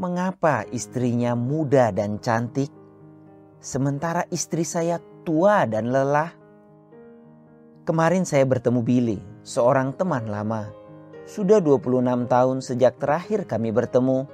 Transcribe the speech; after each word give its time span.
mengapa 0.00 0.64
istrinya 0.72 1.36
muda 1.36 1.92
dan 1.92 2.16
cantik, 2.24 2.72
sementara 3.60 4.24
istri 4.32 4.64
saya 4.64 4.96
tua 5.28 5.68
dan 5.68 5.92
lelah? 5.92 6.32
Kemarin 7.84 8.24
saya 8.24 8.48
bertemu 8.48 8.80
Billy, 8.80 9.20
seorang 9.44 9.92
teman 9.92 10.24
lama. 10.24 10.72
Sudah 11.28 11.60
26 11.60 12.32
tahun 12.32 12.58
sejak 12.64 12.96
terakhir 12.96 13.44
kami 13.44 13.76
bertemu. 13.76 14.24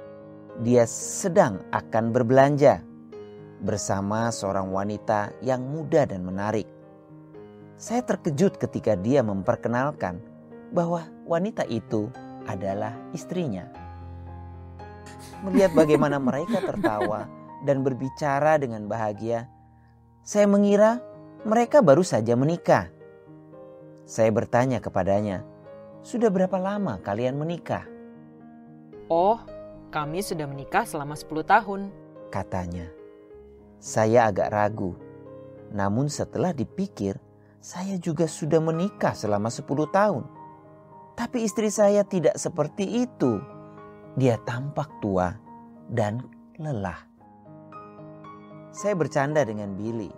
Dia 0.63 0.87
sedang 0.87 1.61
akan 1.75 2.15
berbelanja 2.15 2.81
bersama 3.61 4.31
seorang 4.31 4.71
wanita 4.71 5.35
yang 5.43 5.67
muda 5.67 6.07
dan 6.07 6.23
menarik. 6.23 6.65
Saya 7.77 8.01
terkejut 8.07 8.57
ketika 8.57 8.97
dia 8.97 9.21
memperkenalkan 9.21 10.17
bahwa 10.73 11.05
wanita 11.29 11.67
itu 11.69 12.09
adalah 12.49 12.95
istrinya. 13.13 13.86
Melihat 15.45 15.77
bagaimana 15.77 16.17
mereka 16.17 16.57
tertawa 16.63 17.29
dan 17.61 17.85
berbicara 17.85 18.57
dengan 18.57 18.89
bahagia, 18.89 19.45
saya 20.25 20.49
mengira 20.49 20.97
mereka 21.45 21.85
baru 21.85 22.01
saja 22.01 22.33
menikah. 22.33 22.89
Saya 24.07 24.33
bertanya 24.33 24.81
kepadanya, 24.81 25.45
"Sudah 26.01 26.33
berapa 26.33 26.57
lama 26.57 26.97
kalian 27.03 27.37
menikah?" 27.37 27.85
Oh, 29.07 29.39
kami 29.87 30.19
sudah 30.19 30.43
menikah 30.49 30.83
selama 30.83 31.15
10 31.15 31.47
tahun. 31.47 31.91
Katanya. 32.27 32.91
Saya 33.79 34.27
agak 34.27 34.51
ragu. 34.51 34.99
Namun 35.71 36.11
setelah 36.11 36.51
dipikir, 36.51 37.15
saya 37.63 37.95
juga 37.95 38.27
sudah 38.27 38.59
menikah 38.59 39.15
selama 39.15 39.47
10 39.47 39.87
tahun. 39.87 40.27
Tapi 41.15 41.47
istri 41.47 41.71
saya 41.71 42.03
tidak 42.03 42.35
seperti 42.35 43.07
itu. 43.07 43.39
Dia 44.17 44.41
tampak 44.49 44.89
tua 44.97 45.29
dan 45.93 46.25
lelah. 46.57 46.97
Saya 48.73 48.97
bercanda 48.97 49.45
dengan 49.45 49.77
Billy. 49.77 50.09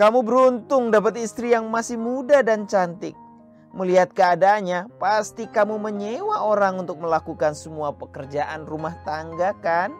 Kamu 0.00 0.24
beruntung 0.24 0.88
dapat 0.88 1.20
istri 1.20 1.52
yang 1.52 1.68
masih 1.68 2.00
muda 2.00 2.40
dan 2.40 2.64
cantik. 2.64 3.16
Melihat 3.76 4.16
keadaannya, 4.16 4.88
pasti 4.96 5.44
kamu 5.44 5.76
menyewa 5.76 6.40
orang 6.48 6.80
untuk 6.80 6.96
melakukan 7.00 7.52
semua 7.52 7.92
pekerjaan 7.92 8.64
rumah 8.64 8.96
tangga, 9.04 9.52
kan? 9.60 9.92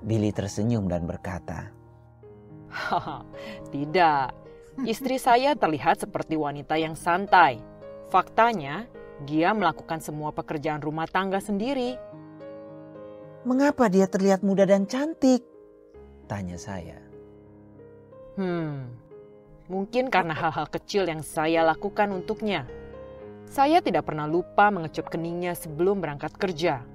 Billy 0.00 0.32
tersenyum 0.32 0.88
dan 0.88 1.04
berkata, 1.04 1.68
tidak. 3.74 4.32
Istri 4.80 5.16
saya 5.20 5.52
terlihat 5.52 6.00
seperti 6.00 6.40
wanita 6.40 6.80
yang 6.80 6.96
santai. 6.96 7.60
Faktanya, 8.08 8.88
dia 9.28 9.52
melakukan 9.52 10.00
semua 10.00 10.32
pekerjaan 10.32 10.80
rumah 10.80 11.08
tangga 11.08 11.40
sendiri. 11.40 11.96
"Mengapa 13.44 13.88
dia 13.88 14.08
terlihat 14.08 14.44
muda 14.44 14.64
dan 14.68 14.84
cantik?" 14.84 15.44
tanya 16.30 16.54
saya. 16.54 16.96
Hmm, 18.38 18.86
mungkin 19.66 20.08
karena 20.08 20.32
hal-hal 20.32 20.70
kecil 20.70 21.04
yang 21.10 21.26
saya 21.26 21.66
lakukan 21.66 22.14
untuknya. 22.14 22.64
Saya 23.50 23.82
tidak 23.82 24.06
pernah 24.06 24.30
lupa 24.30 24.70
mengecup 24.70 25.10
keningnya 25.10 25.58
sebelum 25.58 25.98
berangkat 25.98 26.30
kerja. 26.38 26.86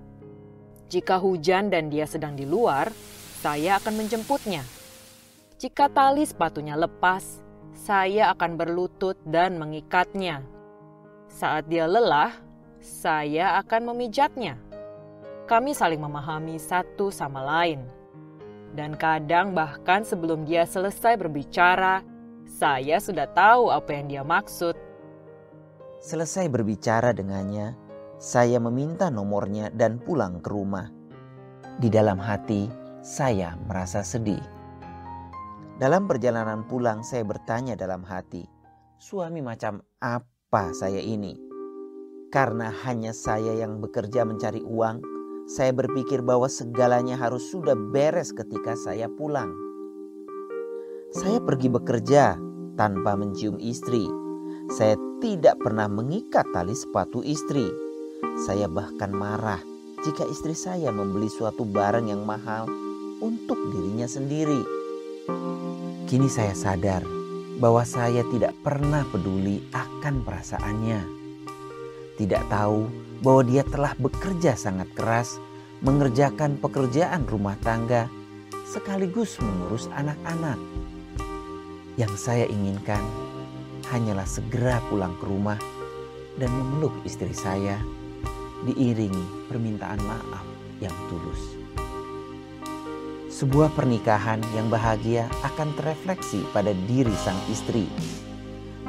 Jika 0.87 1.19
hujan 1.19 1.67
dan 1.67 1.91
dia 1.91 2.07
sedang 2.07 2.39
di 2.39 2.47
luar, 2.47 2.95
saya 3.43 3.75
akan 3.83 3.99
menjemputnya. 3.99 4.63
Jika 5.59 5.91
tali 5.91 6.23
sepatunya 6.23 6.79
lepas, 6.79 7.43
saya 7.75 8.31
akan 8.31 8.55
berlutut 8.55 9.19
dan 9.27 9.59
mengikatnya. 9.59 10.54
Saat 11.35 11.67
dia 11.67 11.83
lelah, 11.83 12.31
saya 12.79 13.59
akan 13.59 13.91
memijatnya. 13.91 14.55
Kami 15.51 15.75
saling 15.75 15.99
memahami 15.99 16.55
satu 16.55 17.11
sama 17.11 17.43
lain 17.43 17.83
dan 18.75 18.95
kadang 18.99 19.55
bahkan 19.55 20.03
sebelum 20.03 20.43
dia 20.43 20.67
selesai 20.67 21.15
berbicara, 21.15 22.03
saya 22.43 22.99
sudah 22.99 23.27
tahu 23.31 23.71
apa 23.71 23.89
yang 23.95 24.05
dia 24.11 24.23
maksud. 24.23 24.75
Selesai 26.03 26.51
berbicara 26.51 27.15
dengannya, 27.15 27.75
saya 28.19 28.59
meminta 28.59 29.07
nomornya 29.07 29.71
dan 29.71 29.97
pulang 29.99 30.43
ke 30.43 30.51
rumah. 30.51 30.91
Di 31.79 31.87
dalam 31.87 32.19
hati, 32.19 32.67
saya 32.99 33.55
merasa 33.67 34.03
sedih. 34.03 34.43
Dalam 35.79 36.07
perjalanan 36.07 36.63
pulang, 36.67 37.03
saya 37.03 37.27
bertanya 37.27 37.75
dalam 37.75 38.03
hati, 38.07 38.47
suami 38.99 39.43
macam 39.43 39.83
apa 39.99 40.34
saya 40.71 41.03
ini? 41.03 41.35
Karena 42.31 42.71
hanya 42.83 43.11
saya 43.11 43.55
yang 43.55 43.79
bekerja 43.83 44.23
mencari 44.27 44.63
uang, 44.63 45.03
saya 45.45 45.71
berpikir 45.71 46.25
bahwa 46.25 46.49
segalanya 46.49 47.15
harus 47.19 47.47
sudah 47.51 47.75
beres 47.75 48.31
ketika 48.33 48.73
saya 48.75 49.07
pulang. 49.07 49.51
Saya 51.15 51.39
pergi 51.39 51.71
bekerja 51.71 52.35
tanpa 52.75 53.15
mencium 53.15 53.55
istri. 53.61 54.03
Saya 54.73 54.99
tidak 55.23 55.61
pernah 55.63 55.87
mengikat 55.87 56.43
tali 56.51 56.75
sepatu 56.75 57.23
istri. 57.23 57.71
Saya 58.43 58.67
bahkan 58.67 59.15
marah 59.15 59.61
jika 60.03 60.27
istri 60.27 60.51
saya 60.51 60.91
membeli 60.91 61.31
suatu 61.31 61.63
barang 61.63 62.11
yang 62.11 62.27
mahal 62.27 62.67
untuk 63.23 63.57
dirinya 63.71 64.11
sendiri. 64.11 64.59
Kini 66.05 66.27
saya 66.27 66.51
sadar 66.51 67.14
bahwa 67.59 67.87
saya 67.87 68.23
tidak 68.31 68.51
pernah 68.61 69.07
peduli 69.07 69.63
akan 69.71 70.23
perasaannya. 70.27 71.01
Tidak 72.19 72.43
tahu 72.51 72.87
bahwa 73.23 73.41
dia 73.47 73.63
telah 73.63 73.95
bekerja 73.95 74.59
sangat 74.59 74.91
keras 74.95 75.39
mengerjakan 75.83 76.59
pekerjaan 76.59 77.27
rumah 77.27 77.55
tangga 77.63 78.07
sekaligus 78.67 79.39
mengurus 79.39 79.87
anak-anak. 79.95 80.59
Yang 81.95 82.13
saya 82.19 82.45
inginkan 82.47 82.99
hanyalah 83.87 84.27
segera 84.27 84.83
pulang 84.91 85.15
ke 85.19 85.25
rumah 85.27 85.59
dan 86.35 86.51
memeluk 86.51 86.91
istri 87.07 87.31
saya 87.31 87.79
diiringi 88.67 89.47
permintaan 89.47 90.01
maaf 90.03 90.43
yang 90.83 90.95
tulus. 91.07 91.64
Sebuah 93.35 93.75
pernikahan 93.75 94.39
yang 94.55 94.71
bahagia 94.71 95.27
akan 95.43 95.75
terefleksi 95.75 96.39
pada 96.55 96.71
diri 96.87 97.11
sang 97.19 97.35
istri. 97.51 97.83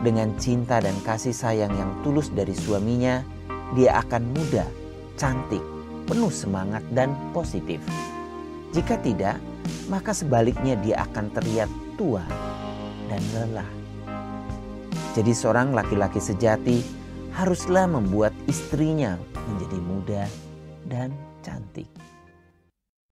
Dengan 0.07 0.39
cinta 0.39 0.79
dan 0.79 0.95
kasih 1.03 1.34
sayang 1.34 1.75
yang 1.75 1.91
tulus 2.07 2.31
dari 2.31 2.55
suaminya, 2.55 3.27
dia 3.75 3.99
akan 3.99 4.23
muda, 4.31 4.62
cantik, 5.19 5.59
penuh 6.07 6.31
semangat 6.31 6.87
dan 6.95 7.11
positif. 7.34 7.83
Jika 8.71 9.03
tidak, 9.03 9.43
maka 9.91 10.15
sebaliknya 10.15 10.78
dia 10.78 11.03
akan 11.11 11.27
terlihat 11.34 11.71
tua 11.99 12.23
dan 13.11 13.23
lelah. 13.34 13.71
Jadi 15.19 15.34
seorang 15.34 15.75
laki-laki 15.75 16.23
sejati 16.23 16.87
haruslah 17.34 17.91
membuat 17.91 18.31
istrinya 18.47 19.19
menjadi 19.51 19.78
muda 19.83 20.23
dan 20.87 21.11
cantik. 21.43 21.91